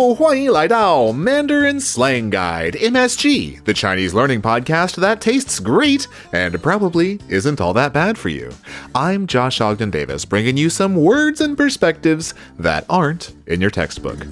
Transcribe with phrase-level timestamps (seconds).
[0.00, 7.60] Hello，欢迎来到 Mandarin Slang Guide MSG, the Chinese learning podcast that tastes great and probably isn't
[7.60, 8.48] all that bad for you.
[8.94, 14.24] I'm Josh Ogden Davis, bringing you some words and perspectives that aren't in your textbook.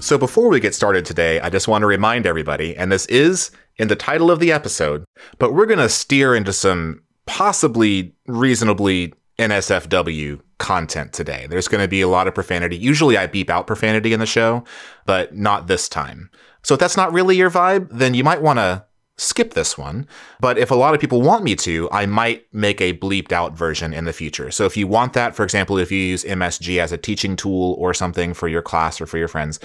[0.00, 3.52] So, before we get started today, I just want to remind everybody, and this is
[3.76, 5.04] in the title of the episode,
[5.38, 11.47] but we're going to steer into some possibly reasonably NSFW content today.
[11.49, 12.77] There's going to be a lot of profanity.
[12.77, 14.63] Usually I beep out profanity in the show,
[15.05, 16.29] but not this time.
[16.63, 18.85] So if that's not really your vibe, then you might want to
[19.17, 20.07] skip this one.
[20.39, 23.57] But if a lot of people want me to, I might make a bleeped out
[23.57, 24.51] version in the future.
[24.51, 27.75] So if you want that, for example, if you use MSG as a teaching tool
[27.77, 29.59] or something for your class or for your friends,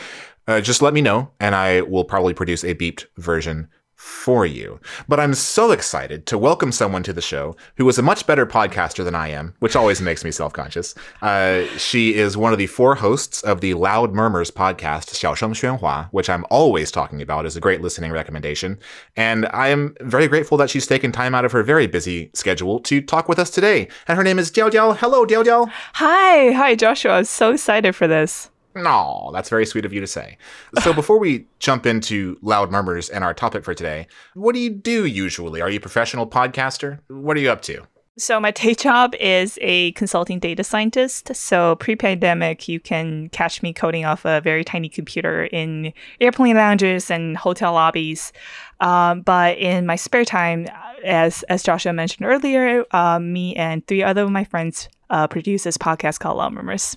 [0.47, 3.69] uh, just let me know and I will probably produce a beeped version
[4.01, 4.81] for you.
[5.09, 8.47] But I'm so excited to welcome someone to the show who is a much better
[8.47, 10.95] podcaster than I am, which always makes me self conscious.
[11.21, 16.09] Uh, she is one of the four hosts of the Loud Murmurs podcast, Xiaosheng Xuanhua,
[16.13, 18.79] which I'm always talking about as a great listening recommendation.
[19.17, 22.81] And I am very grateful that she's taken time out of her very busy schedule
[22.81, 23.89] to talk with us today.
[24.09, 24.97] And her name is Diao Diao.
[24.97, 25.71] Hello, Diao Diao.
[25.95, 27.19] Hi, hi, Joshua.
[27.19, 28.50] I'm so excited for this.
[28.75, 30.39] No, that's very sweet of you to say.
[30.83, 34.71] So before we jump into loud murmurs and our topic for today, what do you
[34.71, 35.61] do usually?
[35.61, 37.01] Are you a professional podcaster?
[37.09, 37.87] What are you up to?
[38.19, 41.35] So my day job is a consulting data scientist.
[41.35, 47.11] So pre-pandemic, you can catch me coding off a very tiny computer in airplane lounges
[47.11, 48.33] and hotel lobbies.
[48.81, 50.67] Um, but in my spare time,
[51.03, 55.63] as as Joshua mentioned earlier, uh, me and three other of my friends uh, produce
[55.65, 56.97] this podcast called Loud Murmurs.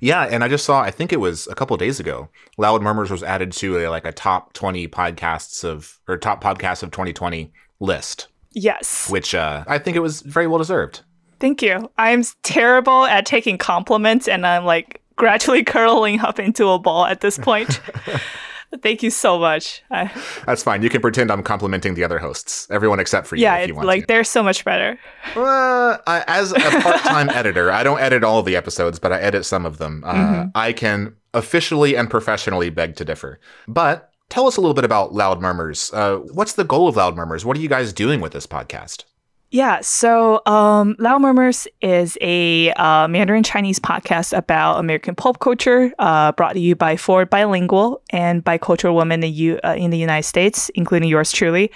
[0.00, 2.28] Yeah, and I just saw I think it was a couple days ago.
[2.58, 6.82] Loud Murmurs was added to a like a top 20 podcasts of or top podcasts
[6.82, 8.28] of 2020 list.
[8.52, 9.08] Yes.
[9.10, 11.00] Which uh I think it was very well deserved.
[11.38, 11.90] Thank you.
[11.96, 17.20] I'm terrible at taking compliments and I'm like gradually curling up into a ball at
[17.20, 17.80] this point.
[18.82, 19.82] Thank you so much.
[19.90, 20.10] I,
[20.46, 20.82] That's fine.
[20.82, 23.42] You can pretend I'm complimenting the other hosts, everyone except for you.
[23.42, 24.06] yeah, if you want like to.
[24.06, 24.98] they're so much better.
[25.34, 29.44] Uh, I, as a part-time editor, I don't edit all the episodes, but I edit
[29.44, 30.02] some of them.
[30.06, 30.48] Uh, Mm-hmm.
[30.54, 33.38] I can officially and professionally beg to differ.
[33.66, 35.90] But tell us a little bit about Loud Murmurs.
[35.92, 37.44] Uh, what's the goal of Loud Murmurs?
[37.44, 39.04] What are you guys doing with this podcast?
[39.52, 45.92] Yeah, so um, Loud Murmurs is a uh, Mandarin Chinese podcast about American pulp culture,
[45.98, 49.98] uh, brought to you by four bilingual and bicultural women in, U- uh, in the
[49.98, 51.72] United States, including yours truly.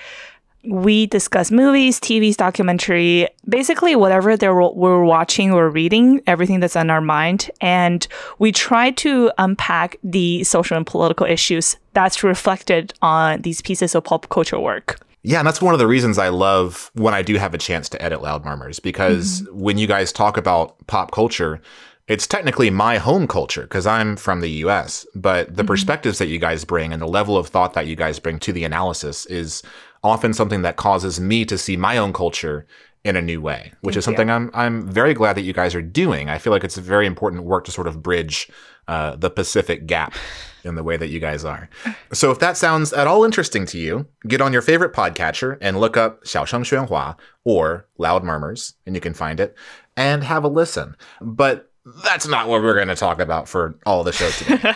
[0.63, 4.37] We discuss movies, TVs, documentary, basically whatever
[4.71, 7.51] we're watching or reading, everything that's on our mind.
[7.61, 8.07] And
[8.39, 14.05] we try to unpack the social and political issues that's reflected on these pieces of
[14.05, 15.01] pulp culture work.
[15.25, 17.89] Yeah, and that's one of the reasons I love when I do have a chance
[17.89, 21.63] to edit Loud Murmurs because when you guys talk about pop culture,
[22.09, 26.39] it's technically my home culture because I'm from the US, but the perspectives that you
[26.39, 29.63] guys bring and the level of thought that you guys bring to the analysis is
[30.03, 32.67] often something that causes me to see my own culture
[33.03, 34.19] in a new way, which is Thank you.
[34.19, 36.29] something I'm I'm very glad that you guys are doing.
[36.29, 38.51] I feel like it's a very important work to sort of bridge
[38.89, 40.13] uh, the Pacific gap
[40.65, 41.69] in the way that you guys are.
[42.13, 45.81] So if that sounds at all interesting to you, get on your favorite podcatcher and
[45.81, 49.55] look up Xiaosheng Xuanhua or Loud Murmurs, and you can find it
[49.97, 50.97] and have a listen.
[51.21, 51.71] But
[52.03, 54.75] that's not what we're going to talk about for all the show today.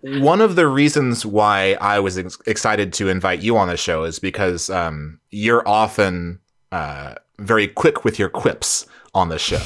[0.20, 4.04] One of the reasons why I was ex- excited to invite you on the show
[4.04, 6.40] is because um, you're often
[6.72, 9.62] uh, very quick with your quips on the show.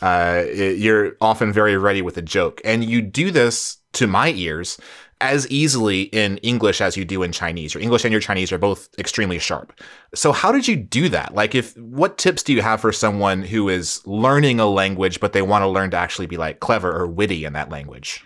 [0.00, 4.78] Uh, you're often very ready with a joke, and you do this to my ears
[5.20, 7.74] as easily in English as you do in Chinese.
[7.74, 9.78] Your English and your Chinese are both extremely sharp.
[10.14, 11.34] So how did you do that?
[11.34, 15.32] Like if what tips do you have for someone who is learning a language but
[15.32, 18.24] they want to learn to actually be like clever or witty in that language?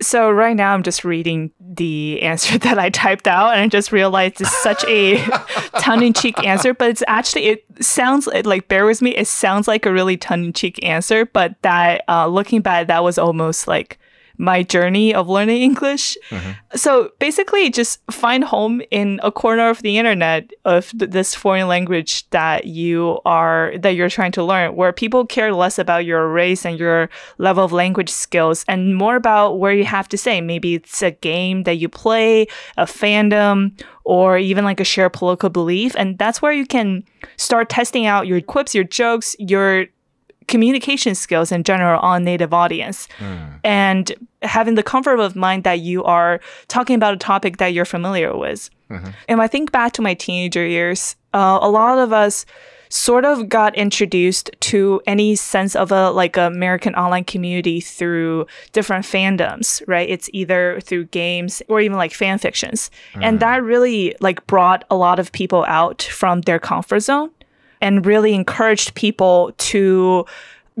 [0.00, 3.92] So right now I'm just reading the answer that I typed out and I just
[3.92, 5.24] realized it's such a
[5.80, 9.92] tongue-in-cheek answer, but it's actually it sounds like bear with me, it sounds like a
[9.92, 13.98] really tongue-in-cheek answer, but that uh, looking back that was almost like
[14.38, 16.16] my journey of learning English.
[16.30, 16.52] Mm-hmm.
[16.76, 21.68] So basically, just find home in a corner of the internet of th- this foreign
[21.68, 26.28] language that you are that you're trying to learn, where people care less about your
[26.28, 30.40] race and your level of language skills, and more about where you have to say.
[30.40, 32.46] Maybe it's a game that you play,
[32.76, 33.72] a fandom,
[34.04, 37.04] or even like a shared political belief, and that's where you can
[37.36, 39.86] start testing out your quips, your jokes, your
[40.48, 43.36] communication skills in general on native audience hmm.
[43.62, 44.12] and
[44.42, 48.36] having the comfort of mind that you are talking about a topic that you're familiar
[48.36, 48.70] with.
[48.90, 49.10] Mm-hmm.
[49.28, 52.46] And I think back to my teenager years, uh, a lot of us
[52.90, 59.04] sort of got introduced to any sense of a like American online community through different
[59.04, 60.08] fandoms, right?
[60.08, 62.90] It's either through games or even like fan fictions.
[63.14, 63.38] And mm-hmm.
[63.38, 67.30] that really like brought a lot of people out from their comfort zone
[67.80, 70.24] and really encouraged people to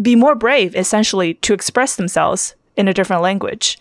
[0.00, 3.78] be more brave, essentially, to express themselves in a different language.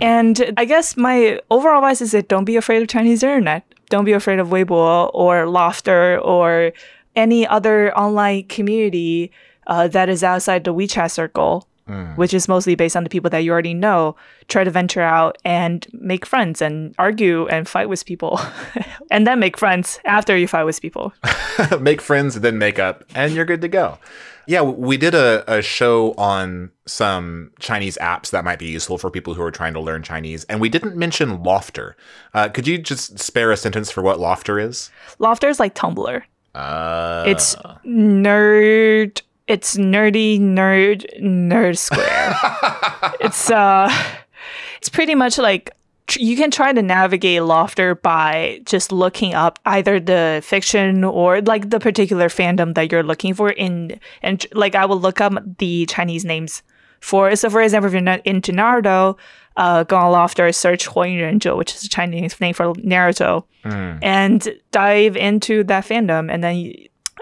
[0.00, 3.64] And I guess my overall advice is that don't be afraid of Chinese internet.
[3.88, 6.72] Don't be afraid of Weibo or Lofter or
[7.14, 9.30] any other online community
[9.66, 11.68] uh, that is outside the WeChat circle,
[12.16, 14.16] which is mostly based on the people that you already know.
[14.48, 18.40] Try to venture out and make friends and argue and fight with people,
[19.10, 21.12] and then make friends after you fight with people.
[21.80, 23.98] make friends, then make up, and you're good to go.
[24.46, 29.08] Yeah, we did a, a show on some Chinese apps that might be useful for
[29.08, 31.94] people who are trying to learn Chinese, and we didn't mention Lofter.
[32.34, 34.90] Uh, could you just spare a sentence for what Lofter is?
[35.20, 36.22] Lofter is like Tumblr.
[36.54, 37.54] Uh, It's
[37.86, 39.22] nerd.
[39.50, 42.36] It's nerdy nerd nerd square.
[43.20, 43.90] it's uh,
[44.78, 45.72] it's pretty much like
[46.16, 51.70] you can try to navigate Lofter by just looking up either the fiction or like
[51.70, 53.50] the particular fandom that you're looking for.
[53.50, 56.62] In and like I will look up the Chinese names
[57.00, 59.18] for so for example, if you're not into Naruto,
[59.56, 63.98] uh, go on Lofter, search Huoyurenjo, which is a Chinese name for Naruto, mm.
[64.00, 66.72] and dive into that fandom, and then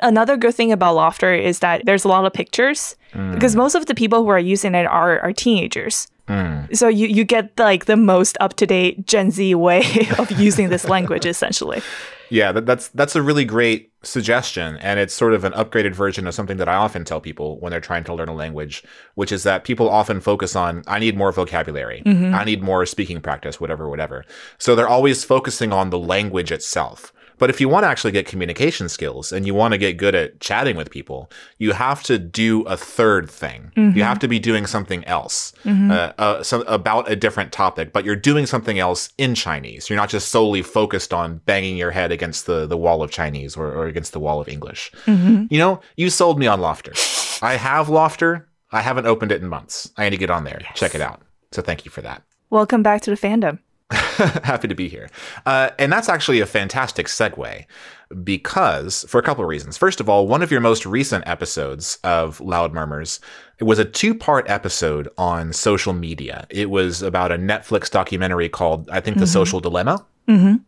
[0.03, 3.33] another good thing about Lofter is that there's a lot of pictures mm.
[3.35, 6.09] because most of the people who are using it are, are teenagers.
[6.29, 6.77] Mm.
[6.77, 9.83] So you, you get like the most up to date Gen Z way
[10.19, 11.83] of using this language essentially.
[12.31, 16.27] Yeah, that, that's that's a really great suggestion, and it's sort of an upgraded version
[16.27, 18.85] of something that I often tell people when they're trying to learn a language,
[19.15, 22.35] which is that people often focus on I need more vocabulary, mm-hmm.
[22.35, 24.25] I need more speaking practice, whatever, whatever.
[24.59, 27.13] So they're always focusing on the language itself.
[27.39, 30.15] But if you want to actually get communication skills and you want to get good
[30.15, 33.73] at chatting with people, you have to do a third thing.
[33.77, 38.05] You have to be doing something else uh, uh, some, about a different topic, but
[38.05, 39.89] you're doing something else in Chinese.
[39.89, 43.57] You're not just solely focused on banging your head against the, the wall of Chinese
[43.57, 44.91] or, or against the wall of English.
[45.07, 46.93] You know, you sold me on Lofter.
[47.43, 48.45] I have Lofter.
[48.73, 49.91] I haven't opened it in months.
[49.97, 51.23] I need to get on there, check it out.
[51.53, 52.23] So thank you for that.
[52.51, 53.61] Welcome back to the fandom.
[54.45, 55.09] Happy to be here.
[55.47, 57.65] Uh, and that's actually a fantastic segue
[58.25, 59.77] because, for a couple of reasons.
[59.77, 63.21] First of all, one of your most recent episodes of Loud Murmurs
[63.59, 66.47] it was a two part episode on social media.
[66.49, 70.07] It was about a Netflix documentary called, I think, The Social Dilemma.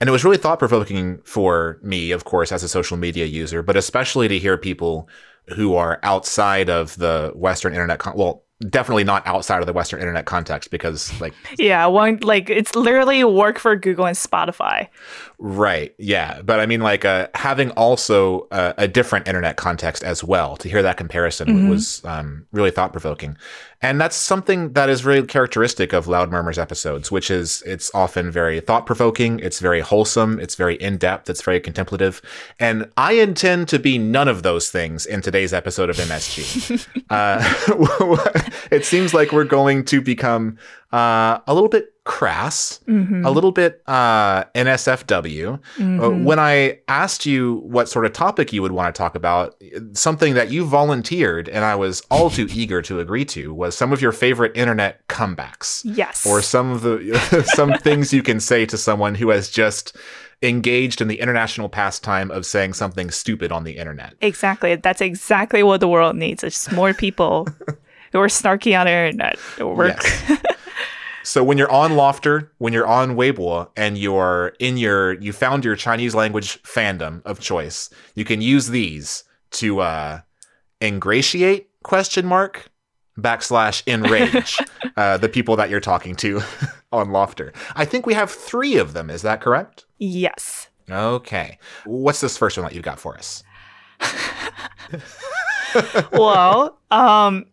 [0.00, 3.62] And it was really thought provoking for me, of course, as a social media user,
[3.62, 5.08] but especially to hear people
[5.54, 7.98] who are outside of the Western internet.
[7.98, 12.50] Con- well, definitely not outside of the Western internet context because, like, Yeah, one like
[12.50, 14.88] it's literally work for Google and Spotify.
[15.38, 15.94] Right.
[15.98, 16.42] Yeah.
[16.42, 20.68] But I mean, like, uh, having also uh, a different internet context as well to
[20.68, 23.36] hear that comparison was um, really thought provoking.
[23.82, 28.30] And that's something that is really characteristic of Loud Murmurs episodes, which is it's often
[28.30, 32.20] very thought provoking, it's very wholesome, it's very in depth, it's very contemplative.
[32.58, 36.86] And I intend to be none of those things in today's episode of MSG.
[37.10, 40.58] uh, it seems like we're going to become
[40.92, 45.60] uh, a little bit crass, a little bit uh, NSFW.
[45.78, 49.54] Uh, when I asked you what sort of topic you would want to talk about,
[49.92, 53.92] something that you volunteered and I was all too eager to agree to was some
[53.92, 55.82] of your favorite internet comebacks.
[55.84, 56.26] Yes.
[56.26, 59.96] Or some of the some things you can say to someone who has just
[60.42, 64.14] engaged in the international pastime of saying something stupid on the internet.
[64.20, 64.74] Exactly.
[64.74, 66.42] That's exactly what the world needs.
[66.42, 67.46] It's more people
[68.12, 69.38] who are snarky on the internet.
[69.58, 70.40] Yes.
[71.22, 75.64] So when you're on Lofter, when you're on Weibo, and you're in your, you found
[75.64, 80.20] your Chinese language fandom of choice, you can use these to uh,
[80.80, 82.70] ingratiate question mark
[83.18, 84.58] backslash enrage
[84.96, 86.40] uh, the people that you're talking to
[86.92, 87.52] on Lofter.
[87.76, 89.10] I think we have three of them.
[89.10, 89.84] Is that correct?
[89.98, 90.68] Yes.
[90.90, 91.58] Okay.
[91.84, 93.44] What's this first one that you've got for us?
[96.12, 97.46] well, um,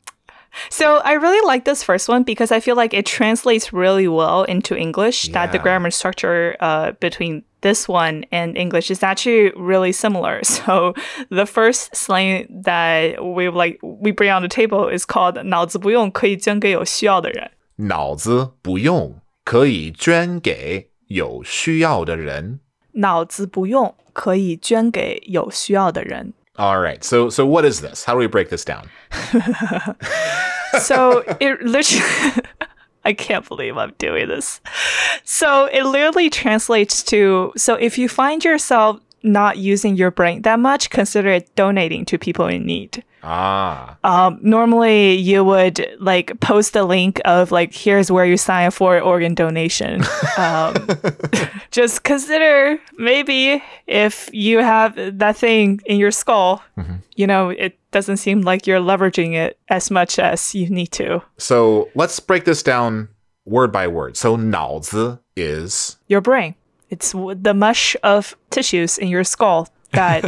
[0.69, 4.45] so I really like this first one because I feel like it translates really well
[4.45, 5.33] into English.
[5.33, 5.63] That the Yeah.
[5.63, 10.43] grammar structure uh, between this one and English is actually really similar.
[10.45, 10.95] So
[11.31, 17.53] the first slang that we like we bring on the table is called 脑子不用可以捐给有需要的人。
[17.77, 22.61] 脑子不用，可以捐给有需要的人。
[22.93, 26.35] 脑子不用可以捐给有需要的人。
[26.58, 27.04] All right.
[27.04, 28.04] So so what is this?
[28.04, 28.90] How do we break this down?
[30.80, 32.42] so it literally
[33.06, 34.60] I can't believe I'm doing this.
[35.24, 40.60] So it literally translates to so if you find yourself not using your brain that
[40.60, 43.04] much, consider donating to people in need.
[43.30, 43.98] Ah.
[44.06, 48.74] Um, normally, you would like post a link of like, here's where you sign up
[48.74, 50.04] for organ donation.
[50.38, 50.76] Um,
[51.72, 56.62] just consider maybe if you have that thing in your skull,
[57.16, 61.24] you know, it doesn't seem like you're leveraging it as much as you need to.
[61.40, 63.10] So let's break this down
[63.46, 64.16] word by word.
[64.16, 66.54] So 脑子 is Your brain.
[66.90, 70.25] It's the mush of tissues in your skull that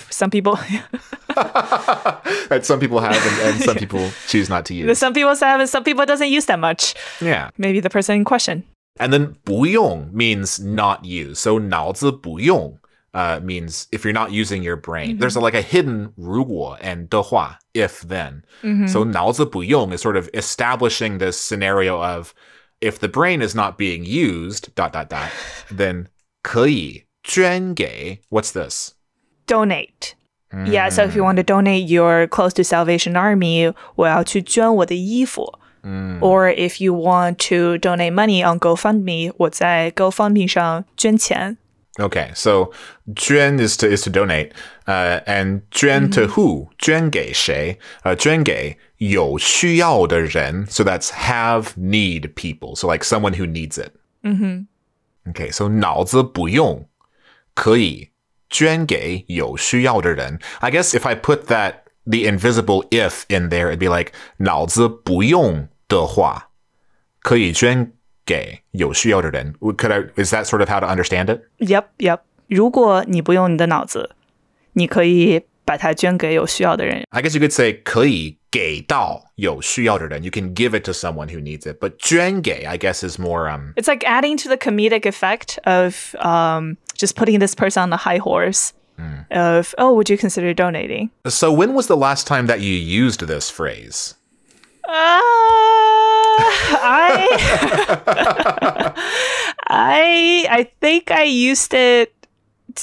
[0.09, 0.55] some people,
[1.35, 4.97] that some people have and, and some people choose not to use.
[4.97, 6.95] some people have and some people doesn't use that much.
[7.21, 7.49] Yeah.
[7.57, 8.63] Maybe the person in question.
[8.99, 11.39] And then 不用 means not use.
[11.39, 12.77] So 脑子不用
[13.13, 15.17] uh, means if you're not using your brain.
[15.17, 18.43] There's a, like a hidden 如果 and 的话 if then.
[18.87, 22.33] So 脑子不用 is sort of establishing this scenario of
[22.81, 25.29] if the brain is not being used dot dot dot
[25.71, 26.07] then
[26.41, 28.91] 可以捐给 what's this?
[29.47, 30.15] donate.
[30.65, 35.59] Yeah, so if you want to donate your clothes to Salvation Army, 我要去捐我的衣服.
[36.21, 41.57] Or if you want to donate money on GoFundMe, 我在 GoFundMe 上捐钱.
[41.97, 42.71] Okay, so
[43.15, 44.51] 捐 is to is to donate,
[44.85, 46.69] uh, and 捐 to who?
[46.77, 47.77] 捐给谁?
[48.03, 50.65] Uh, 捐给有需要的人.
[50.67, 52.75] So that's have need people.
[52.75, 53.91] So like someone who needs it.
[54.23, 54.65] Mm-hmm.
[55.31, 56.87] Okay, so 脑子不用
[57.53, 58.09] 可以
[58.49, 60.39] 捐给有需要的人.
[60.59, 66.49] I guess if I put that the invisible if in there, it'd be like 脑子不用的话
[67.21, 67.93] 可以捐
[68.25, 69.55] 给有需要的人.
[69.59, 70.23] Could I?
[70.23, 71.41] Is that sort of how to understand it?
[71.57, 72.19] Yep, yep.
[72.47, 74.15] 如果你不用你的脑子，
[74.73, 77.05] 你可以把它捐给有需要的人。
[77.09, 80.23] I guess you could say 可以 给到有需要的人.
[80.23, 81.79] You can give it to someone who needs it.
[81.79, 86.15] But 捐给, I guess, is more um It's like adding to the comedic effect of
[86.23, 88.73] um, just putting this person on the high horse
[89.31, 91.09] of, oh, would you consider donating?
[91.27, 94.15] So when was the last time that you used this phrase?
[94.87, 95.19] Uh,
[96.79, 97.27] I
[99.67, 102.16] I I think I used it t-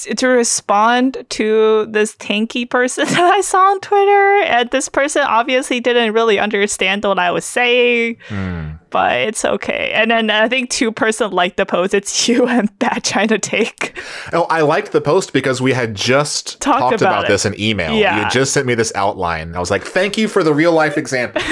[0.04, 5.80] to respond to this tanky person that I saw on Twitter, and this person obviously
[5.80, 8.72] didn't really understand what I was saying, hmm.
[8.90, 9.92] but it's okay.
[9.94, 11.94] And then I think two person liked the post.
[11.94, 13.98] It's you and Bad China Take.
[14.34, 17.60] Oh, I liked the post because we had just Talked talked about about, this in
[17.60, 17.94] email.
[17.94, 18.20] You Yeah.
[18.24, 19.56] had just sent me this outline.
[19.56, 21.42] I was like, thank you for the real life example.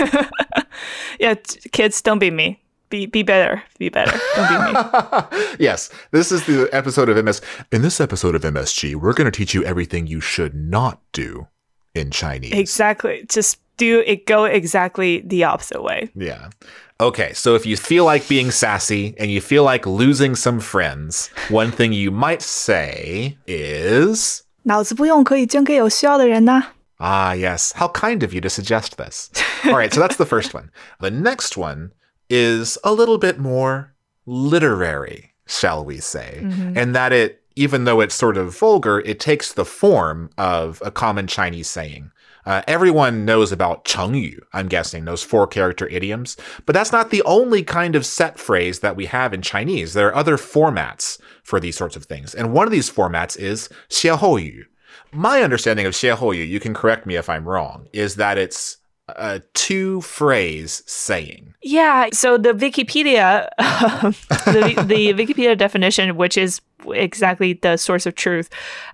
[1.19, 1.35] Yeah,
[1.71, 3.62] kids, don't be me Be be better.
[3.78, 4.18] Be better.
[4.35, 5.56] Don't be me.
[5.58, 7.42] yes, this is the episode of MS.
[7.70, 11.49] In this episode of MSG, we're going to teach you everything you should not do
[11.94, 12.52] in Chinese.
[12.52, 13.26] exactly.
[13.28, 14.26] Just do it.
[14.26, 16.11] Go exactly the opposite way.
[16.14, 16.49] Yeah.
[17.00, 21.28] Okay, so if you feel like being sassy and you feel like losing some friends,
[21.49, 26.73] one thing you might say is, 脑子不用可以捐给有需要的人呐。
[26.99, 29.30] ah, yes, how kind of you to suggest this.
[29.64, 30.70] All right, so that's the first one.
[31.00, 31.90] The next one
[32.30, 33.94] is a little bit more
[34.25, 36.77] literary, shall we say, mm-hmm.
[36.77, 40.92] and that it, even though it's sort of vulgar, it takes the form of a
[40.92, 42.12] common Chinese saying.
[42.46, 46.36] Uh, everyone knows about chengyu, I'm guessing, those four character idioms.
[46.65, 49.94] But that's not the only kind of set phrase that we have in Chinese.
[49.94, 52.36] There are other formats for these sorts of things.
[52.36, 54.63] And one of these formats is xiehouyu.
[55.13, 58.77] My understanding of xiehouyu, you can correct me if I'm wrong, is that it's
[59.10, 61.53] a two phrase saying.
[61.62, 62.10] Yeah.
[62.13, 68.50] So the Wikipedia, um, the, the Wikipedia definition, which is exactly the source of truth,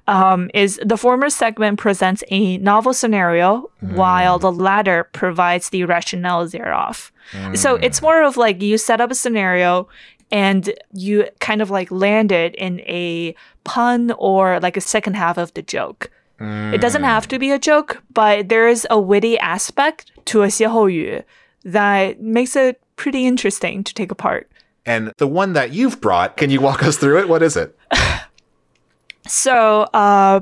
[0.07, 3.95] um, is the former segment presents a novel scenario, hmm.
[3.95, 7.11] while the latter provides the rationale thereof.
[7.53, 7.83] So hmm.
[7.83, 9.87] it's more of like you set up a scenario.
[10.31, 15.39] And you kind of like land it in a pun or like a second half
[15.39, 16.11] of the joke.
[16.38, 20.50] It doesn't have to be a joke, but there is a witty aspect to a
[20.50, 21.24] 歇后语
[21.64, 24.46] that makes it pretty interesting to take apart.
[24.84, 27.28] And the one that you've brought, can you walk us through it?
[27.28, 27.74] What is it?
[29.26, 30.40] So, uh,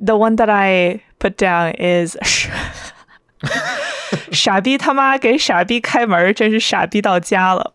[0.00, 2.16] the one that I put down is
[4.32, 7.74] 傻逼他妈给傻逼开门，真是傻逼到家了。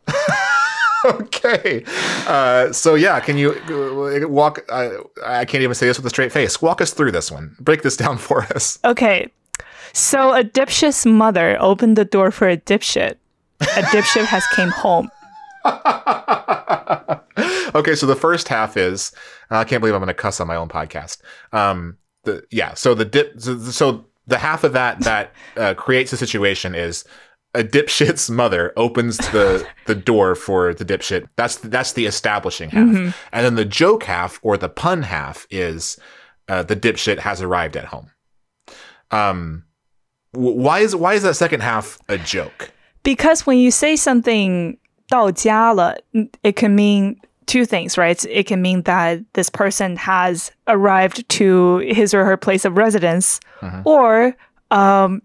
[1.04, 1.84] Okay.
[2.26, 4.64] Uh, so yeah, can you uh, walk?
[4.68, 4.90] Uh,
[5.24, 6.60] I can't even say this with a straight face.
[6.60, 7.54] Walk us through this one.
[7.60, 8.78] Break this down for us.
[8.84, 9.30] Okay,
[9.92, 13.16] so a dipshit's mother opened the door for a dipshit.
[13.60, 15.10] A dipshit has came home.
[17.74, 19.12] Okay, so the first half is
[19.50, 21.20] I can't believe I'm going to cuss on my own podcast.
[21.52, 26.12] Um, the yeah, so the dip, so, so the half of that that uh, creates
[26.12, 27.04] a situation is
[27.57, 31.27] a dipshit's mother opens the the door for the dipshit.
[31.35, 35.97] That's that's the establishing half, and then the joke half or the pun half is
[36.49, 38.09] uh, the dipshit has arrived at home.
[39.11, 39.65] Um,
[40.31, 42.71] wh- why is why is that second half a joke?
[43.03, 44.77] Because when you say something
[45.09, 45.97] 到家了,
[46.43, 48.23] it can mean two things, right?
[48.25, 53.39] It can mean that this person has arrived to his or her place of residence,
[53.85, 54.35] or
[54.71, 55.21] um,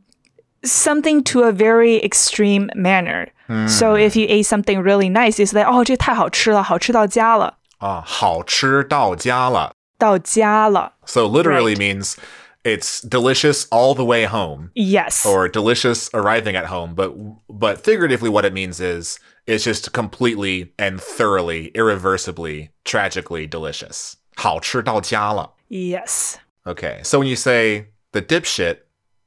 [0.64, 3.28] something to a very extreme manner.
[3.66, 9.72] So if you ate something really nice, it's like, oh, 这太好吃了，好吃到家了，啊，好吃到家了。
[9.96, 10.92] 到家了。
[11.06, 11.96] So literally Right.
[11.96, 12.16] means
[12.62, 14.70] it's delicious all the way home.
[14.74, 15.24] Yes.
[15.24, 17.14] or delicious arriving at home but
[17.48, 25.54] but figuratively what it means is it's just completely and thoroughly irreversibly tragically delicious 好吃到家了
[25.70, 26.34] yes.
[26.66, 28.80] okay so when you say the dipshit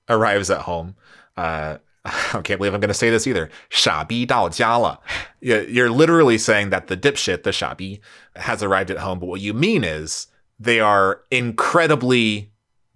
[0.07, 0.93] arrives at home
[1.37, 3.49] uh I can't believe I'm going to say this either.
[3.69, 5.01] 傻逼到家了.
[5.39, 7.99] Yeah, You're literally saying that the dipshit, the 傻逼,
[8.35, 10.25] has arrived at home, but what you mean is
[10.59, 12.49] they are incredibly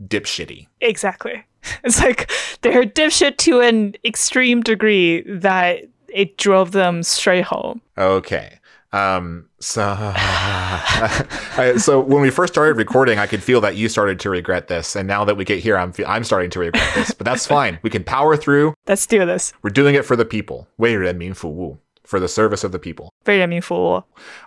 [0.04, 0.68] dipshitty.
[0.82, 1.44] Exactly.
[1.84, 2.32] It's like
[2.62, 7.82] they're dipshit to an extreme degree that it drove them straight home.
[7.98, 8.59] Okay.
[8.94, 14.20] Um, so, I, so when we first started recording, I could feel that you started
[14.22, 16.96] to regret this, and now that we get here, I'm fe- I'm starting to regret
[16.96, 17.12] this.
[17.12, 17.80] But that's fine.
[17.82, 18.74] We can power through.
[18.88, 19.52] Let's do this.
[19.64, 20.68] We're doing it for the people.
[20.78, 23.10] 为人民服务 for the service of the people.
[23.26, 24.04] 为人民服务.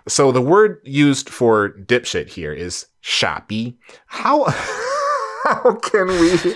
[0.07, 3.77] So the word used for dipshit here is 傻逼.
[4.07, 4.45] How
[5.43, 6.55] how can we?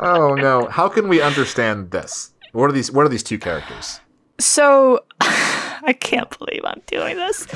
[0.00, 0.68] Oh no!
[0.68, 2.32] How can we understand this?
[2.52, 2.92] What are these?
[2.92, 4.00] What are these two characters?
[4.38, 5.00] So
[5.87, 7.47] I can't believe I'm doing this.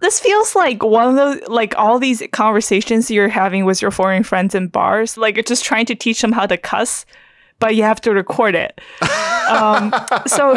[0.00, 4.22] This feels like one of those, like all these conversations you're having with your foreign
[4.22, 5.16] friends in bars.
[5.16, 7.06] Like you're just trying to teach them how to cuss,
[7.58, 8.80] but you have to record it.
[9.48, 9.94] um,
[10.26, 10.56] so,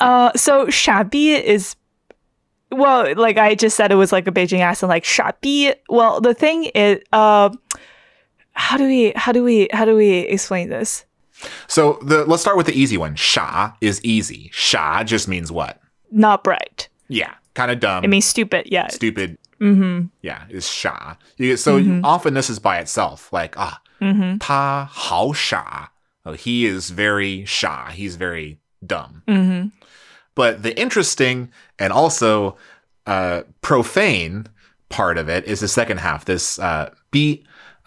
[0.00, 1.74] uh, so shabi is,
[2.70, 5.74] well, like I just said, it was like a Beijing accent, like shabi.
[5.88, 7.50] Well, the thing is, uh,
[8.52, 11.06] how do we, how do we, how do we explain this?
[11.66, 13.14] So the let's start with the easy one.
[13.14, 14.50] Sha is easy.
[14.52, 15.80] Sha just means what?
[16.10, 16.88] Not bright.
[17.08, 18.04] Yeah, kind of dumb.
[18.04, 18.68] It means stupid.
[18.70, 19.38] Yeah, stupid.
[19.60, 20.06] Mm-hmm.
[20.22, 21.14] Yeah, is sha.
[21.38, 22.04] So mm-hmm.
[22.04, 23.32] often this is by itself.
[23.32, 24.38] Like ah, mm-hmm.
[24.38, 25.88] ta hao sha.
[26.24, 27.90] Oh, he is very sha.
[27.90, 29.22] He's very dumb.
[29.26, 29.68] Mm-hmm.
[30.34, 32.56] But the interesting and also
[33.06, 34.46] uh, profane
[34.88, 36.24] part of it is the second half.
[36.24, 36.90] This uh,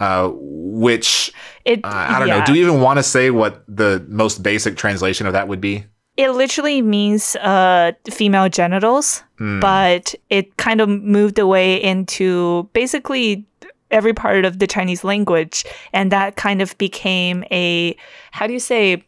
[0.01, 1.33] uh, which
[1.65, 2.39] It, uh, I don't yeah.
[2.41, 2.45] know.
[2.47, 5.85] Do you even want to say what the most basic translation of that would be?
[6.17, 13.45] It literally means uh, female genitals, but it kind of moved away into basically
[13.91, 17.95] every part of the Chinese language, and that kind of became a
[18.33, 19.03] how do you say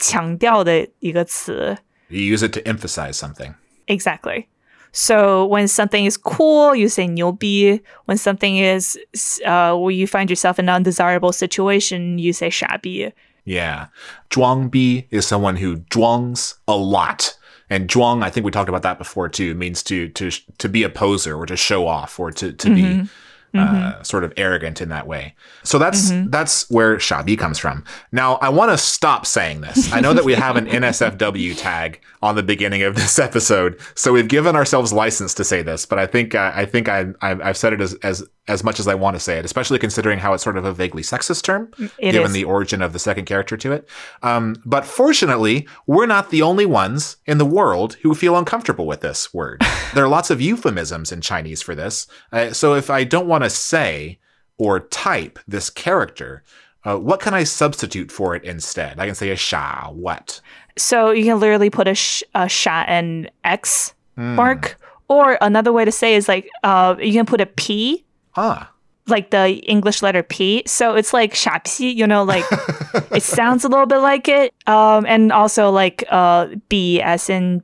[0.00, 1.76] 强调的一个词
[2.08, 3.54] You use it to emphasize something.
[3.86, 4.48] Exactly.
[4.92, 7.80] So when something is cool, you say 牛逼.
[8.06, 8.98] When something is
[9.44, 13.12] uh, where you find yourself in an undesirable situation, you say 傻逼.
[13.44, 13.86] Yeah.
[14.30, 17.36] Zhuang bi is someone who zhuangs a lot.
[17.70, 20.82] And zhuang, I think we talked about that before too, means to to to be
[20.82, 23.08] a poser or to show off or to to be
[23.53, 25.35] uh, sort of arrogant in that way.
[25.63, 27.83] So that's that's where shabi comes from.
[28.11, 29.91] Now I want to stop saying this.
[29.93, 34.13] I know that we have an NSFW tag on the beginning of this episode, so
[34.13, 35.85] we've given ourselves license to say this.
[35.85, 38.79] But I think uh, I think I, I I've said it as as as much
[38.79, 41.43] as I want to say it, especially considering how it's sort of a vaguely sexist
[41.43, 42.33] term, It given is.
[42.33, 43.87] the origin of the second character to it.
[44.21, 48.99] Um, but fortunately, we're not the only ones in the world who feel uncomfortable with
[49.01, 49.61] this word.
[49.93, 52.05] there are lots of euphemisms in Chinese for this.
[52.33, 54.19] Uh, so if I don't want to say
[54.57, 56.43] or type this character,
[56.83, 58.99] uh, what can I substitute for it instead?
[58.99, 60.41] I can say a sha, what?
[60.77, 64.35] So you can literally put a, sh- a shot and X Hmm.
[64.35, 64.79] mark.
[65.07, 68.02] Or another way to say is like uh, you can put a P,
[68.33, 68.65] Huh.
[69.07, 70.63] Like the English letter P.
[70.65, 72.45] So it's like shapsi, you know, like
[73.11, 74.53] it sounds a little bit like it.
[74.67, 77.63] Um, and also like uh, B as in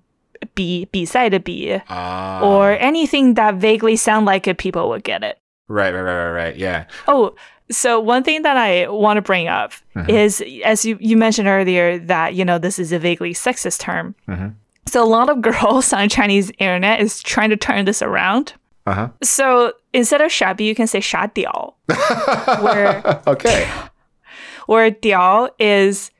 [0.55, 1.81] B, beside a b B.
[1.89, 2.41] Ah.
[2.41, 5.39] Or anything that vaguely sound like it, people would get it.
[5.67, 6.55] Right, right, right, right, right.
[6.57, 6.85] Yeah.
[7.07, 7.35] Oh,
[7.71, 10.09] so one thing that I want to bring up mm-hmm.
[10.09, 14.15] is, as you, you mentioned earlier, that, you know, this is a vaguely sexist term.
[14.27, 14.49] Mm-hmm.
[14.87, 18.53] So a lot of girls on Chinese internet is trying to turn this around.
[18.88, 19.08] Uh huh.
[19.22, 21.74] So instead of 傻逼, you can say 傻 屌,
[22.60, 23.66] where Okay.
[24.66, 26.10] where 屌 is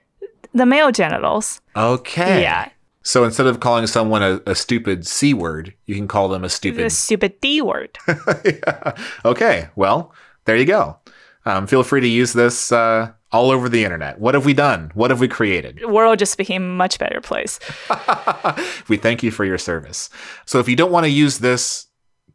[0.54, 1.60] the male genitals.
[1.76, 2.42] Okay.
[2.42, 2.68] Yeah,
[3.02, 6.46] So instead of calling someone a, a stupid C word, you can call them a
[6.46, 6.90] the stupid.
[6.92, 7.98] stupid D word.
[8.44, 8.92] Yeah.
[9.24, 9.68] Okay.
[9.76, 10.12] Well,
[10.46, 10.96] there you go.
[11.44, 14.18] Um, feel free to use this uh, all over the internet.
[14.18, 14.90] What have we done?
[14.94, 15.80] What have we created?
[15.82, 17.58] The world just became a much better place.
[18.88, 20.08] we thank you for your service.
[20.46, 21.87] So if you don't want to use this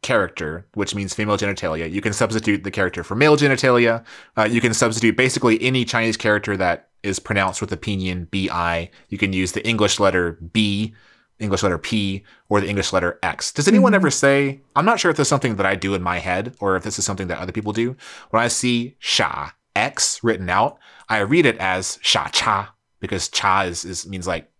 [0.05, 1.91] character, which means female genitalia.
[1.91, 4.05] You can substitute the character for male genitalia.
[4.37, 8.91] Uh, you can substitute basically any Chinese character that is pronounced with the pinyin bi.
[9.09, 10.93] You can use the English letter B,
[11.39, 13.51] English letter P, or the English letter X.
[13.51, 14.61] Does anyone ever say?
[14.75, 16.83] I'm not sure if this is something that I do in my head or if
[16.83, 17.95] this is something that other people do.
[18.29, 20.77] When I see sha X written out,
[21.09, 24.51] I read it as sha cha because cha is, is means like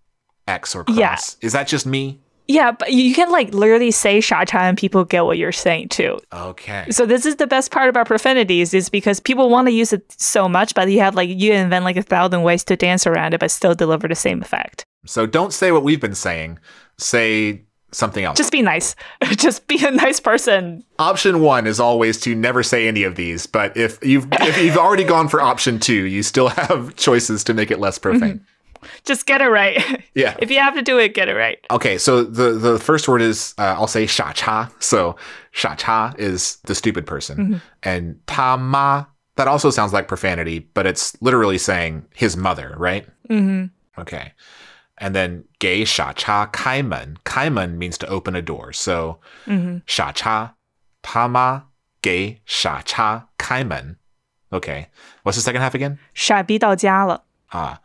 [0.47, 0.97] X or cross.
[0.97, 1.17] Yeah.
[1.45, 2.19] Is that just me?
[2.47, 6.19] Yeah, but you can like literally say shacha and people get what you're saying too.
[6.31, 6.85] Okay.
[6.91, 10.11] So this is the best part about profanities is because people want to use it
[10.11, 13.33] so much, but you have like you invent like a thousand ways to dance around
[13.33, 14.85] it, but still deliver the same effect.
[15.05, 16.59] So don't say what we've been saying.
[16.97, 18.37] Say something else.
[18.37, 18.95] Just be nice.
[19.23, 20.83] Just be a nice person.
[20.99, 24.77] option one is always to never say any of these, but if you've if you've
[24.77, 28.35] already gone for option two, you still have choices to make it less profane.
[28.35, 28.43] Mm-hmm.
[29.04, 29.76] Just get it right.
[30.14, 30.36] Yeah.
[30.40, 31.58] if you have to do it, get it right.
[31.70, 34.70] Okay, so the the first word is uh, I'll say sha cha.
[34.80, 35.16] So
[35.52, 39.04] sha cha is the stupid person, and ta ma
[39.36, 43.06] that also sounds like profanity, but it's literally saying his mother, right?
[43.28, 43.66] hmm
[43.98, 44.32] Okay,
[44.98, 47.18] and then gay sha cha kai men.
[47.24, 48.72] Kai men means to open a door.
[48.72, 50.54] So hmm sha cha
[51.02, 51.62] ta ma
[52.02, 53.96] gay sha cha kai men.
[54.52, 54.88] Okay,
[55.22, 55.98] what's the second half again?
[56.14, 57.24] 傻逼到家了.
[57.52, 57.78] Ah,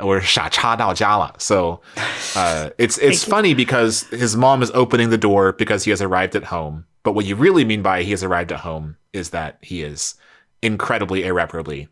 [0.00, 1.34] or Shacha Dao Jala.
[1.38, 1.80] So
[2.36, 3.54] uh, it's it's funny you.
[3.54, 6.86] because his mom is opening the door because he has arrived at home.
[7.02, 10.14] But what you really mean by he has arrived at home is that he is
[10.62, 11.88] incredibly irreparably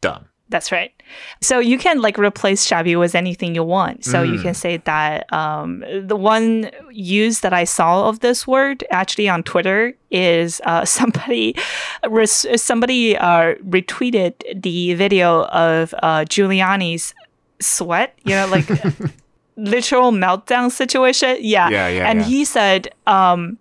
[0.00, 0.26] dumb.
[0.48, 0.92] That's right.
[1.40, 4.04] So you can like replace shabu with anything you want.
[4.04, 4.32] So mm.
[4.32, 4.56] you can mm.
[4.56, 9.94] say that um, the one use that I saw of this word actually on Twitter
[10.12, 11.56] is uh, somebody
[12.08, 17.12] res- somebody uh, retweeted the video of uh, Giuliani's
[17.59, 18.15] sweat.
[18.23, 18.67] You know, like
[19.55, 21.37] literal meltdown situation.
[21.41, 21.69] Yeah.
[21.69, 22.25] Yeah, yeah, And yeah.
[22.25, 23.57] he said, um,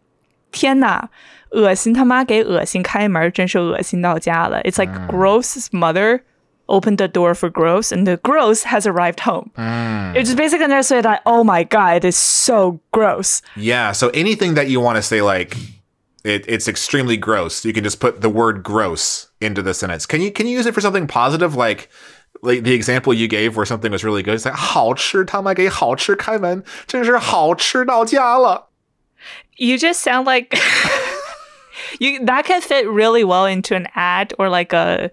[0.53, 1.09] 天哪，
[1.51, 4.63] 恶心他妈给恶心开门，真是恶心到家了.
[4.63, 6.23] It's like Gross's mother
[6.67, 9.51] opened the door for Gross, and the Gross has arrived home.
[10.15, 13.43] It's basically there say that, oh my god, it is so gross.
[13.57, 13.91] Yeah.
[13.93, 15.57] So anything that you want to say like
[16.23, 20.07] it, it's extremely gross, you can just put the word gross into the sentence.
[20.07, 21.89] Can you can you use it for something positive like
[22.45, 24.35] like the example you gave where something was really good?
[24.35, 28.71] It's like 好吃，他们给好吃开门，真是好吃到家了。
[29.57, 30.57] You just sound like
[31.99, 35.11] you that can fit really well into an ad or like a.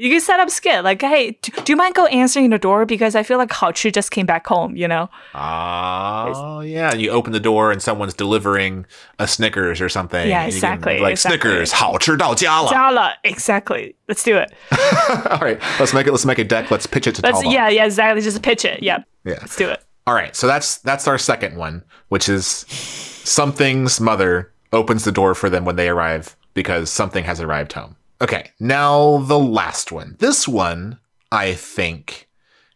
[0.00, 2.86] you can set up skit like, hey, do, do you mind go answering the door
[2.86, 5.10] because I feel like Hao Chu just came back home, you know?
[5.34, 8.86] Oh uh, yeah, you open the door and someone's delivering
[9.18, 10.26] a Snickers or something.
[10.26, 10.94] Yeah, exactly.
[10.94, 11.50] Can, like exactly.
[11.50, 13.94] Snickers, Hao Chu Dao Jia Exactly.
[14.08, 14.52] Let's do it.
[15.30, 16.12] All right, let's make it.
[16.12, 16.70] Let's make a deck.
[16.70, 18.22] Let's pitch it to let Yeah, yeah, exactly.
[18.22, 18.82] Just pitch it.
[18.82, 19.02] Yeah.
[19.24, 19.38] Yeah.
[19.40, 19.84] Let's do it.
[20.06, 25.34] All right, so that's that's our second one, which is something's mother opens the door
[25.34, 27.96] for them when they arrive because something has arrived home.
[28.22, 30.16] Okay, now the last one.
[30.18, 30.98] This one,
[31.32, 32.28] I think,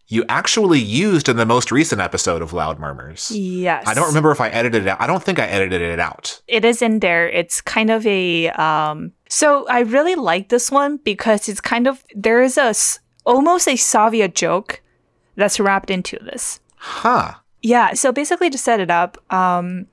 [0.09, 3.31] you actually used in the most recent episode of Loud Murmurs.
[3.31, 3.85] Yes.
[3.87, 5.01] I don't remember if I edited it out.
[5.01, 6.41] I don't think I edited it out.
[6.47, 7.29] It is in there.
[7.29, 12.05] It's kind of a um so I really like this one because it's kind of
[12.15, 12.75] There is a
[13.27, 14.83] almost a Soviet joke
[15.37, 16.61] that's wrapped into this.
[16.77, 17.35] Huh.
[17.63, 19.87] Yeah, so basically to set it up, um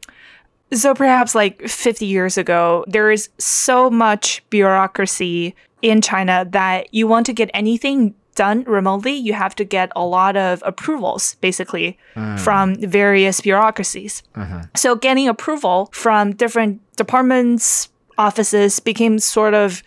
[0.73, 7.07] so perhaps like 50 years ago, there is so much bureaucracy in China that you
[7.07, 11.97] want to get anything done remotely, you have to get a lot of approvals basically
[12.15, 12.37] ah.
[12.37, 14.23] from various bureaucracies.
[14.35, 14.63] Uh-huh.
[14.75, 19.83] So getting approval from different departments, offices became sort of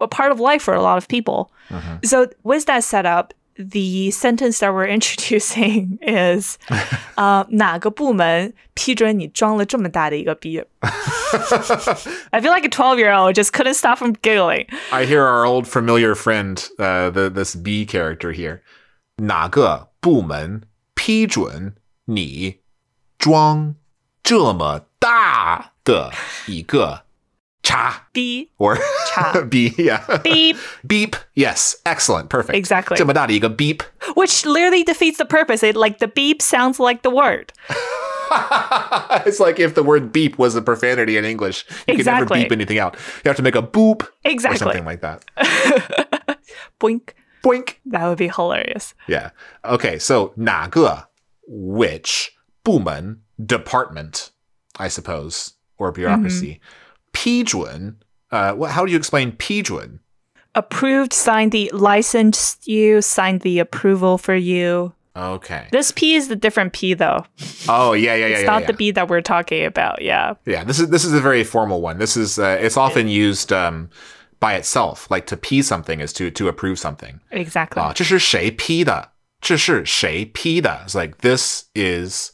[0.00, 1.52] a part of life for a lot of people.
[1.70, 1.98] Uh-huh.
[2.02, 6.57] So with that setup, the sentence that we're introducing is
[7.15, 10.61] 呃哪个部门批准你装了这么大的一个逼
[12.31, 14.67] I feel like a 12 year old just couldn't stop from giggling.
[14.91, 18.61] I hear our old familiar friend, uh, the this B character here.
[19.17, 20.63] 哪个部门
[20.95, 22.59] 批准你
[23.17, 23.75] 装
[24.21, 26.11] 这么大的
[26.47, 27.05] 一个
[27.68, 28.78] cha b or
[29.12, 33.82] cha b yeah beep beep yes excellent perfect exactly 这么大的一个 beep
[34.14, 37.52] which literally defeats the purpose it like the beep sounds like the word
[39.26, 41.64] it's like if the word beep was a profanity in English.
[41.86, 42.26] You exactly.
[42.26, 42.94] could never beep anything out.
[43.24, 44.56] You have to make a boop exactly.
[44.56, 45.24] or something like that.
[46.78, 47.14] Boink.
[47.42, 47.76] Boink.
[47.86, 48.92] That would be hilarious.
[49.06, 49.30] Yeah.
[49.64, 51.08] Okay, so 哪个
[51.46, 52.32] which
[52.64, 54.30] bumen department,
[54.78, 56.60] I suppose, or bureaucracy.
[56.60, 56.87] Mm-hmm.
[57.43, 57.97] 准
[58.31, 59.99] uh, what, how do you explain 批准?
[60.55, 64.93] Approved, signed the licensed you, signed the approval for you.
[65.15, 65.67] Okay.
[65.71, 67.25] This P is the different P though.
[67.69, 68.33] Oh yeah, yeah, yeah.
[68.33, 68.67] It's yeah, not yeah.
[68.67, 70.01] the B that we're talking about.
[70.01, 70.33] Yeah.
[70.45, 71.99] Yeah, this is this is a very formal one.
[71.99, 73.89] This is uh, it's often used um,
[74.39, 77.19] by itself, like to P something is to to approve something.
[77.31, 77.81] Exactly.
[77.81, 79.11] 啊，这是谁批的？
[79.39, 80.83] 这是谁批的?
[80.87, 82.31] It's like this is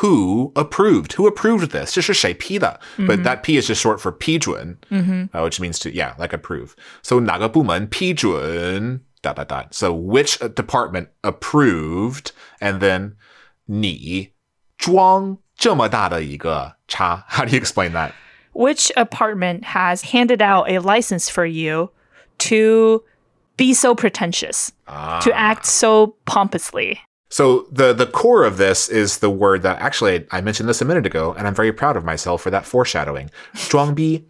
[0.00, 1.12] who approved.
[1.14, 1.92] Who approved this?
[1.92, 2.80] 这是谁批的?
[2.98, 6.74] But that P is just short for 批准, uh, which means to yeah, like approve.
[7.02, 9.74] So 哪个部门批准 dot dot dot.
[9.74, 13.16] So which uh, department approved and then
[13.66, 14.30] 你
[14.78, 17.24] 装这么大的一个叉?
[17.28, 18.12] How do you explain that?
[18.54, 21.90] Which apartment has handed out a license for you
[22.38, 23.02] to
[23.56, 27.00] be so pretentious, to act so pompously?
[27.28, 30.84] So the the core of this is the word that actually I mentioned this a
[30.84, 33.30] minute ago, and I'm very proud of myself for that foreshadowing.
[33.68, 34.24] 装逼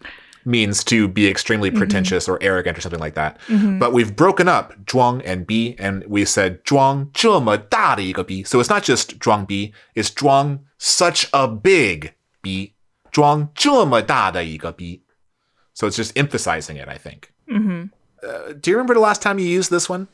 [0.47, 3.39] means to be extremely pretentious or arrogant or something like that.
[3.79, 8.43] But we've broken up 装 and b, and we said 装这么大的一个 b.
[8.45, 12.75] So it's not just 装逼, it's 装 such a big b.
[13.11, 15.03] 装这么大的一个 b.
[15.75, 17.33] So it's just emphasizing it, I think.
[18.23, 20.09] Uh, do you remember the last time you used this one?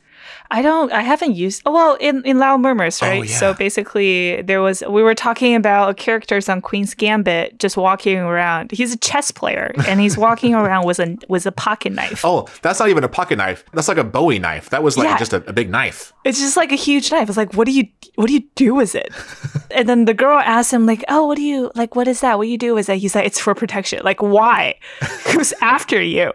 [0.50, 0.92] I don't.
[0.92, 1.62] I haven't used.
[1.66, 3.28] Oh, well, in in Loud Murmurs, oh, right?
[3.28, 3.36] yeah.
[3.36, 8.70] So basically, there was we were talking about characters on Queen's Gambit just walking around.
[8.70, 12.24] He's a chess player, and he's walking around with a with a pocket knife.
[12.24, 13.64] Oh, that's not even a pocket knife.
[13.72, 14.70] That's like a Bowie knife.
[14.70, 15.18] That was like Yeah.
[15.18, 16.12] just a, a big knife.
[16.24, 17.28] It's just like a huge knife.
[17.28, 19.12] It's like, what do you what do you do with it?
[19.70, 21.94] and then the girl asks him like, oh, what do you like?
[21.96, 22.38] What is that?
[22.38, 22.98] What do you do with it?
[22.98, 24.00] He's like, it's for protection.
[24.04, 24.76] Like, why?
[25.32, 26.32] Who's after you?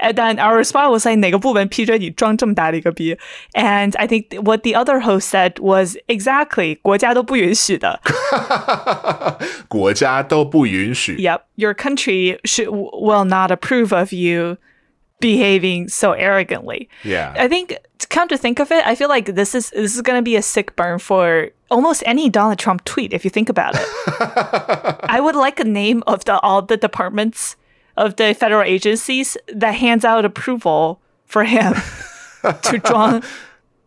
[0.00, 3.16] And then our response was like, 哪个部门批准你装这么大的一个逼?
[3.54, 8.00] And I think what the other host said was exactly 国家都不允许的.
[9.68, 11.16] 国家都不允许.
[11.16, 14.58] Yep, your country should will not approve of you
[15.20, 16.88] behaving so arrogantly.
[17.02, 17.32] Yeah.
[17.36, 20.02] I think to come to think of it, I feel like this is this is
[20.02, 23.48] going to be a sick burn for almost any Donald Trump tweet if you think
[23.48, 23.86] about it.
[25.08, 27.56] I would like a name of the all the departments
[28.00, 31.74] of the federal agencies that hands out approval for him
[32.62, 33.22] to 装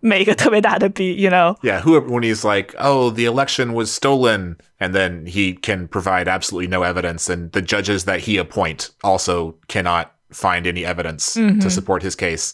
[0.02, 1.58] 每个特别大的逼, you know.
[1.62, 6.28] Yeah, who when he's like, "Oh, the election was stolen," and then he can provide
[6.28, 11.70] absolutely no evidence, and the judges that he appoint also cannot find any evidence to
[11.70, 12.54] support his case.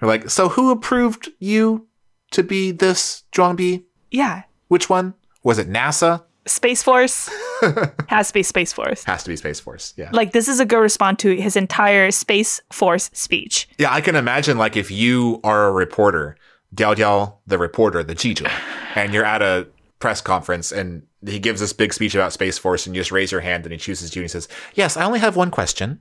[0.00, 1.86] You're like, "So who approved you
[2.30, 3.84] to be this Zhuangbi?
[4.10, 4.42] Yeah.
[4.68, 5.68] Which one was it?
[5.68, 6.22] NASA?
[6.45, 7.29] Space Force
[8.07, 9.03] has to be Space Force.
[9.03, 9.93] Has to be Space Force.
[9.95, 10.09] Yeah.
[10.11, 13.69] Like this is a good response to his entire Space Force speech.
[13.77, 16.35] Yeah, I can imagine like if you are a reporter,
[16.73, 18.51] Diao Diao, the reporter, the Jiju,
[18.95, 19.67] and you're at a
[19.99, 23.31] press conference and he gives this big speech about Space Force and you just raise
[23.31, 25.99] your hand and he chooses you and he says, Yes, I only have one question.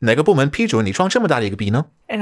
[0.00, 0.10] And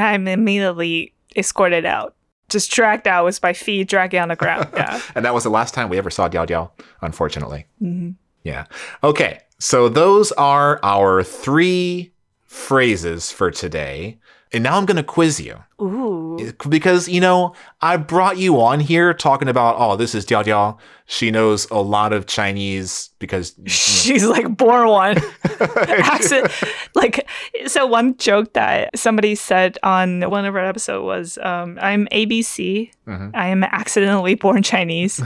[0.03, 2.15] I'm immediately escorted out
[2.55, 4.69] just dragged out with my feet dragging on the ground.
[4.75, 5.01] Yeah.
[5.15, 6.71] And that was the last time we ever saw Diao Diao,
[7.03, 7.67] unfortunately.
[7.83, 8.13] Mm-hmm.
[8.43, 8.65] Yeah.
[9.03, 9.41] Okay.
[9.59, 12.13] So those are our three
[12.47, 14.19] phrases for today.
[14.54, 15.56] And now I'm going to quiz you.
[15.80, 16.38] Ooh.
[16.68, 20.78] because you know I brought you on here talking about oh this is Diao Diao.
[21.06, 25.18] She knows a lot of Chinese because She's like born one.
[25.88, 26.52] Accident.
[26.96, 27.30] Like
[27.68, 32.90] so one joke that somebody said on one of our episodes was um, I'm ABC.
[33.08, 35.22] I am accidentally born Chinese.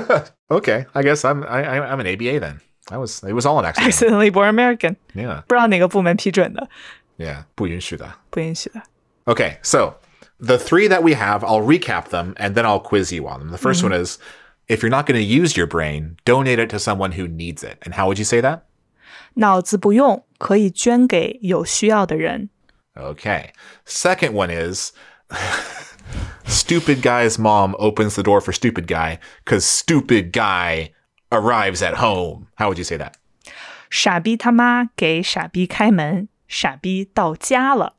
[0.51, 2.59] okay I guess I'm I, I- I'm an ABA then.
[2.91, 3.87] I was it was all an accident.
[3.93, 4.95] accidentally born American.
[5.15, 6.69] Yeah 不知道哪个部门批准的，
[7.17, 8.81] yeah 不允许的.不允许的。
[9.25, 9.95] Okay so
[10.39, 13.51] the three that we have I'll recap them and then I'll quiz you on them.
[13.51, 14.17] The 1st one is
[14.67, 17.77] if you're not going to use your brain, donate it to someone who needs it.
[17.83, 18.61] And how would you say that?
[19.35, 22.49] 脑子不用，可以捐给有需要的人。
[22.95, 23.51] Okay.
[23.85, 24.91] Second one is
[26.45, 30.91] stupid guy's mom opens the door for stupid guy because stupid guy
[31.31, 32.47] arrives at home.
[32.55, 33.13] How would you say that?
[33.89, 37.93] 傻逼他妈给傻逼开门， 傻逼到家了。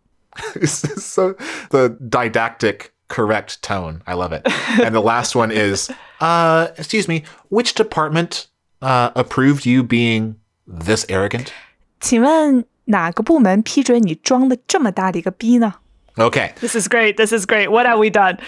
[0.66, 1.34] so
[1.70, 4.02] the didactic correct tone.
[4.06, 4.42] I love it.
[4.80, 8.48] and the last one is uh excuse me, which department
[8.82, 11.52] uh approved you being this arrogant?
[12.00, 15.74] 请问哪个部门批准你装了这么大的一个逼呢
[16.18, 16.52] Okay.
[16.60, 17.16] This is great.
[17.16, 17.70] This is great.
[17.70, 18.38] What have we done?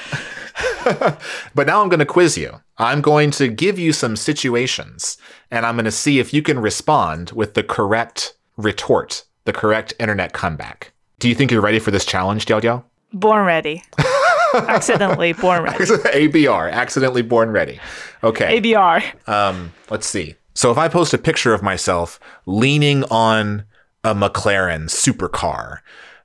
[1.54, 2.60] But now I'm going to quiz you.
[2.78, 5.16] I'm going to give you some situations,
[5.50, 9.93] and I'm going to see if you can respond with the correct retort, the correct
[9.99, 10.91] internet comeback.
[11.19, 12.84] Do you think you're ready for this challenge, Diao Diao?
[13.13, 13.84] Born ready.
[14.53, 15.77] accidentally born ready.
[15.86, 17.79] ABR, accidentally born ready.
[18.23, 18.60] Okay.
[18.60, 19.29] ABR.
[19.29, 20.36] Um, let's see.
[20.53, 23.65] So if I post a picture of myself leaning on
[24.03, 25.79] a McLaren supercar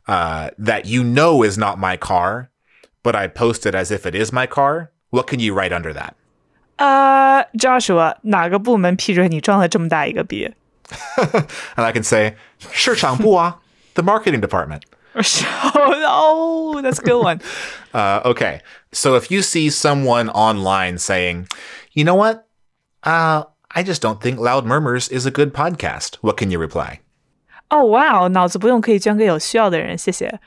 [0.07, 2.51] uh, that you know is not my car,
[3.03, 5.93] but I post it as if it is my car, what can you write under
[5.93, 6.15] that?
[6.79, 10.51] Uh, Joshua, 哪个部门批准你装了这么大一个逼？
[11.76, 12.36] And I can say,
[12.72, 13.60] 市场部啊,
[13.96, 14.82] the marketing department.
[15.16, 17.40] oh, that's a good one.
[17.94, 18.62] Uh, okay.
[18.92, 21.48] So if you see someone online saying,
[21.94, 22.48] you know what?
[23.04, 26.16] Uh, I just don't think Loud Murmurs is a good podcast.
[26.22, 27.00] What can you reply?
[27.72, 30.40] Oh wow，脑子不用可以捐给有需要的人，谢谢。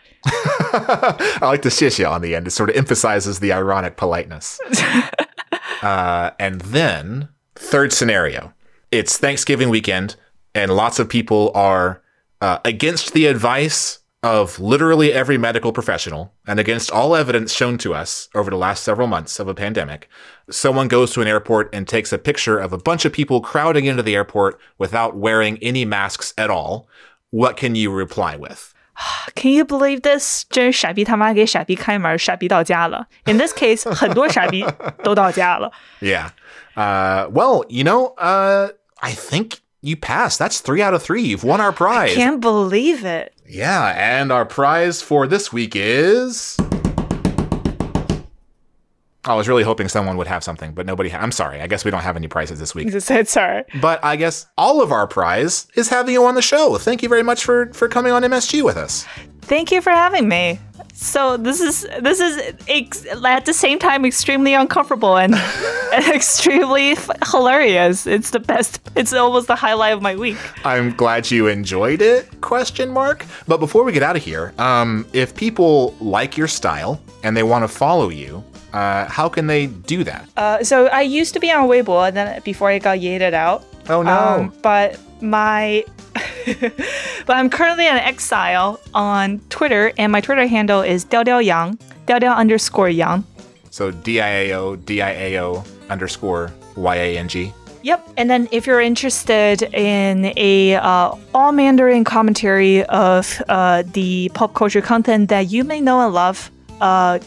[1.41, 2.47] I like the 谢谢 on the end.
[2.47, 4.59] It sort of emphasizes the ironic politeness.
[5.83, 8.53] uh, and then, third scenario.
[8.91, 10.15] It's Thanksgiving weekend,
[10.55, 12.03] and lots of people are
[12.41, 17.95] uh, against the advice of literally every medical professional and against all evidence shown to
[17.95, 20.09] us over the last several months of a pandemic.
[20.51, 23.87] Someone goes to an airport and takes a picture of a bunch of people crowding
[23.87, 26.89] into the airport without wearing any masks at all.
[27.31, 28.75] What can you reply with?
[29.37, 30.45] Can you believe this？
[30.51, 33.07] 真是傻逼他妈给傻逼开门，傻逼到家了。
[33.27, 34.67] In this case，很多傻逼
[35.05, 35.71] 都到家了。
[36.01, 36.31] Yeah.
[36.75, 40.40] Uh, well, you know, uh, I think you passed.
[40.40, 41.22] That's three out of three.
[41.22, 42.14] You've won our prize.
[42.14, 43.34] I can't believe it.
[43.46, 46.58] Yeah, and our prize for this week is.
[49.26, 51.10] I was really hoping someone would have something, but nobody.
[51.10, 51.62] Ha- I'm sorry.
[51.62, 52.88] I guess we don't have any prizes this week.
[52.94, 53.66] It's alright.
[53.82, 56.78] But I guess all of our prize is having you on the show.
[56.78, 59.06] Thank you very much for for coming on MSG with us.
[59.42, 60.60] Thank you for having me.
[60.94, 66.92] So this is this is ex- at the same time extremely uncomfortable and, and extremely
[66.92, 68.06] f- hilarious.
[68.06, 68.80] It's the best.
[68.96, 70.38] It's almost the highlight of my week.
[70.64, 72.42] I'm glad you enjoyed it.
[72.42, 73.26] Question mark.
[73.48, 77.44] But before we get out of here, um, if people like your style and they
[77.44, 80.28] want to follow you, uh, how can they do that?
[80.38, 83.66] Uh, so I used to be on Weibo, and then before I got yeeted out.
[83.90, 84.18] Oh no.
[84.18, 85.86] Um, but my,
[86.46, 91.80] but I'm currently in exile on Twitter, and my Twitter handle is Diao Diao Yang,
[92.06, 93.24] Diao underscore Yang.
[93.72, 97.54] So D I A O D I A O underscore Y A N G.
[97.84, 98.10] Yep.
[98.16, 104.54] And then if you're interested in a uh, all Mandarin commentary of uh, the pop
[104.54, 107.20] culture content that you may know and love, uh,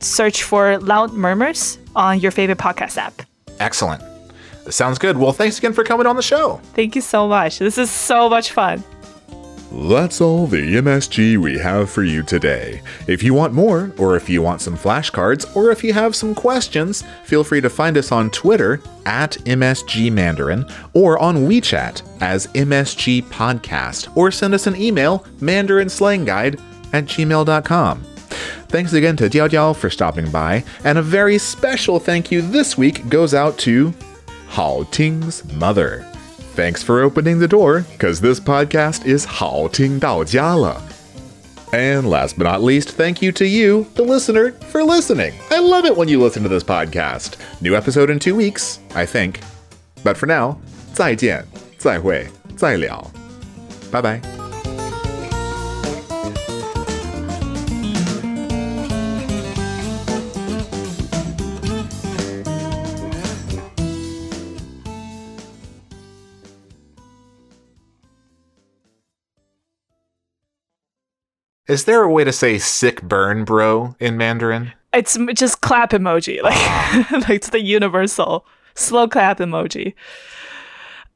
[0.00, 3.22] search for Loud Murmurs on your favorite podcast app.
[3.60, 4.02] Excellent.
[4.68, 5.16] Sounds good.
[5.16, 6.60] Well, thanks again for coming on the show.
[6.74, 7.58] Thank you so much.
[7.58, 8.84] This is so much fun.
[9.72, 12.82] That's all the MSG we have for you today.
[13.06, 16.34] If you want more, or if you want some flashcards, or if you have some
[16.34, 22.48] questions, feel free to find us on Twitter at MSG Mandarin or on WeChat as
[22.48, 26.60] MSG Podcast, or send us an email, mandarinslangguide
[26.92, 28.02] at gmail.com.
[28.70, 32.76] Thanks again to Diao Diao for stopping by, and a very special thank you this
[32.76, 33.94] week goes out to
[34.49, 36.05] Hao Ting's mother.
[36.55, 40.81] Thanks for opening the door, because this podcast is Hao Ting Dao Jia Le.
[41.73, 45.33] And last but not least, thank you to you, the listener, for listening.
[45.51, 47.35] I love it when you listen to this podcast.
[47.61, 49.41] New episode in two weeks, I think.
[50.03, 50.57] But for now,
[50.93, 51.45] 再见,
[51.77, 53.11] 再会,再聊.
[53.91, 54.38] Bye bye.
[71.69, 74.73] Is there a way to say sick burn, bro, in Mandarin?
[74.93, 79.93] It's m- just clap emoji, like like it's the universal slow clap emoji.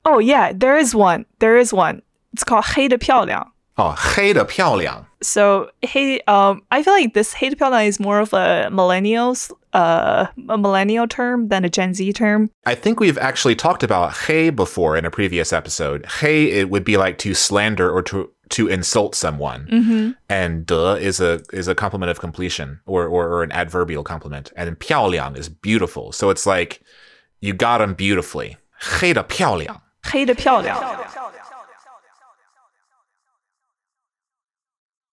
[0.05, 1.25] Oh yeah, there is one.
[1.39, 2.01] There is one.
[2.33, 3.51] It's called 黑的漂亮.
[3.77, 5.05] Oh, 黑的漂亮.
[5.21, 10.57] So hey, um, I feel like this 黑的漂亮 is more of a millennials, uh, a
[10.57, 12.49] millennial term than a Gen Z term.
[12.65, 16.05] I think we've actually talked about hey before in a previous episode.
[16.21, 21.19] Hey, it would be like to slander or to to insult someone, and de is
[21.19, 25.49] a is a complement of completion or, or or an adverbial complement, and 漂亮 is
[25.49, 26.11] beautiful.
[26.11, 26.81] So it's like
[27.41, 28.57] you got them beautifully.
[28.79, 30.79] 黑的漂亮.黑的漂亮.